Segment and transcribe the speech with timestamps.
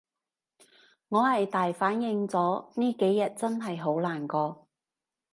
[1.09, 4.67] 我係大反應咗，呢幾日真係好難過